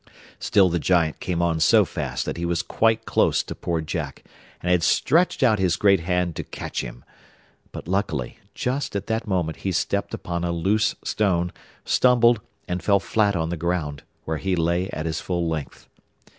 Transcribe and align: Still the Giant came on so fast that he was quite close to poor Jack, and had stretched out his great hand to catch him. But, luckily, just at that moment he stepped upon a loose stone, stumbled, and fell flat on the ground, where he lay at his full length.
Still 0.39 0.67
the 0.67 0.79
Giant 0.79 1.19
came 1.19 1.43
on 1.43 1.59
so 1.59 1.85
fast 1.85 2.25
that 2.25 2.35
he 2.37 2.43
was 2.43 2.63
quite 2.63 3.05
close 3.05 3.43
to 3.43 3.53
poor 3.53 3.81
Jack, 3.81 4.23
and 4.59 4.71
had 4.71 4.81
stretched 4.81 5.43
out 5.43 5.59
his 5.59 5.75
great 5.75 5.99
hand 5.99 6.35
to 6.37 6.43
catch 6.43 6.81
him. 6.81 7.05
But, 7.71 7.87
luckily, 7.87 8.39
just 8.55 8.95
at 8.95 9.05
that 9.05 9.27
moment 9.27 9.57
he 9.57 9.71
stepped 9.71 10.15
upon 10.15 10.43
a 10.43 10.51
loose 10.51 10.95
stone, 11.03 11.51
stumbled, 11.85 12.41
and 12.67 12.81
fell 12.81 12.99
flat 12.99 13.35
on 13.35 13.49
the 13.49 13.57
ground, 13.57 14.01
where 14.25 14.37
he 14.37 14.55
lay 14.55 14.89
at 14.89 15.05
his 15.05 15.21
full 15.21 15.47
length. 15.47 15.87